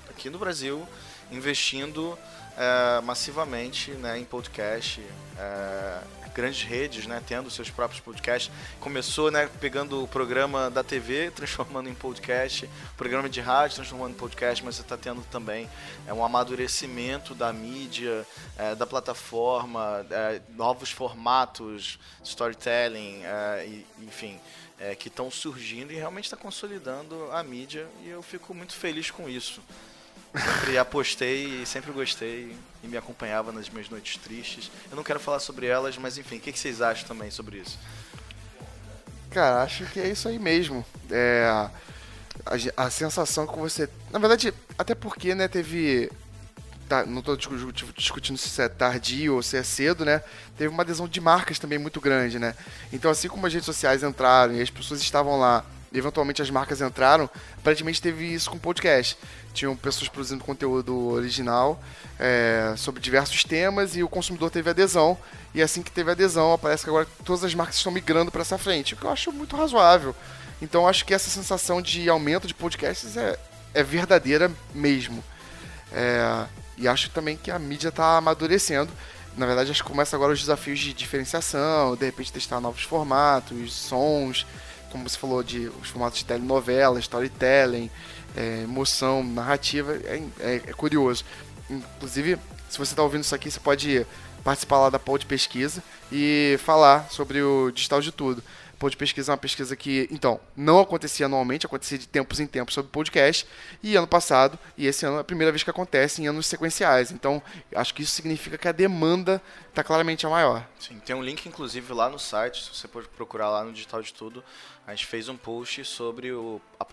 [0.09, 0.87] aqui no Brasil
[1.31, 2.17] investindo
[2.57, 5.01] é, massivamente né, em podcast.
[5.37, 8.51] é, grandes redes, né, tendo seus próprios podcasts.
[8.79, 14.17] Começou, né, pegando o programa da TV, transformando em podcast, programa de rádio, transformando em
[14.17, 15.69] podcast, mas você está tendo também
[16.07, 18.25] é, um amadurecimento da mídia,
[18.57, 24.39] é, da plataforma, é, novos formatos, storytelling, é, e, enfim,
[24.79, 29.11] é, que estão surgindo e realmente está consolidando a mídia e eu fico muito feliz
[29.11, 29.61] com isso.
[30.35, 34.69] Sempre apostei e sempre gostei e me acompanhava nas minhas noites tristes.
[34.91, 37.79] Eu não quero falar sobre elas, mas enfim, o que, vocês acham também sobre isso?
[39.31, 40.85] Cara, acho que é isso aí mesmo.
[41.09, 41.47] É,
[42.45, 43.89] a, a sensação que você.
[44.11, 46.11] Na verdade, até porque, né, teve.
[46.89, 50.21] Tá, não discu- discutindo se é tardio ou se é cedo, né?
[50.57, 52.53] Teve uma adesão de marcas também muito grande, né?
[52.91, 56.81] Então, assim como as redes sociais entraram e as pessoas estavam lá, eventualmente as marcas
[56.81, 59.17] entraram, aparentemente teve isso com podcast.
[59.53, 61.81] Tinham pessoas produzindo conteúdo original
[62.19, 65.17] é, sobre diversos temas e o consumidor teve adesão.
[65.53, 68.57] E assim que teve adesão, parece que agora todas as marcas estão migrando para essa
[68.57, 70.15] frente, o que eu acho muito razoável.
[70.61, 73.37] Então acho que essa sensação de aumento de podcasts é,
[73.73, 75.23] é verdadeira mesmo.
[75.91, 76.45] É,
[76.77, 78.91] e acho também que a mídia está amadurecendo.
[79.37, 83.73] Na verdade, acho que começa agora os desafios de diferenciação, de repente testar novos formatos,
[83.73, 84.45] sons,
[84.93, 87.89] como você falou, de os formatos de telenovela, storytelling,
[88.37, 91.25] é, emoção, narrativa, é, é- é curioso.
[91.67, 92.37] Inclusive,
[92.69, 94.05] se você está ouvindo isso aqui, você pode
[94.43, 98.43] participar lá da poll de pesquisa e falar sobre o digital de tudo.
[98.89, 102.73] De pesquisa é uma pesquisa que, então, não acontecia anualmente, acontecia de tempos em tempos
[102.73, 103.47] sobre podcast,
[103.81, 107.11] e ano passado, e esse ano é a primeira vez que acontece em anos sequenciais.
[107.11, 107.41] Então,
[107.75, 110.67] acho que isso significa que a demanda está claramente a maior.
[110.79, 114.01] Sim, tem um link inclusive lá no site, se você pode procurar lá no Digital
[114.01, 114.43] de Tudo,
[114.85, 116.85] a gente fez um post sobre o a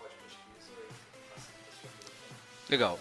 [2.69, 2.97] Legal.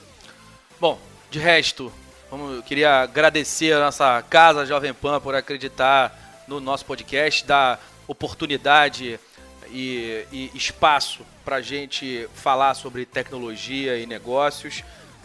[0.80, 1.92] Bom, de resto,
[2.28, 7.80] vamos, eu queria agradecer a nossa casa Jovem Pan por acreditar no nosso podcast, dar
[8.10, 9.20] oportunidade
[9.68, 14.82] e, e espaço para a gente falar sobre tecnologia e negócios,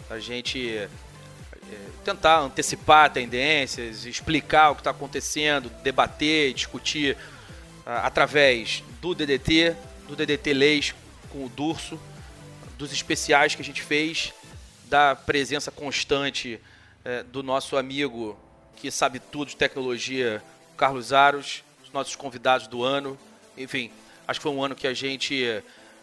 [0.08, 0.88] a gente eh,
[2.04, 7.18] tentar antecipar tendências, explicar o que está acontecendo, debater, discutir
[7.86, 9.76] através do DDT,
[10.08, 10.96] do DDT Leis
[11.30, 12.00] com o Durso,
[12.78, 14.32] dos especiais que a gente fez,
[14.86, 16.60] da presença constante
[17.04, 18.38] eh, do nosso amigo
[18.76, 20.44] que sabe tudo de tecnologia,
[20.78, 23.18] Carlos Aros, os nossos convidados do ano.
[23.58, 23.89] Enfim,
[24.28, 25.43] acho que foi um ano que a gente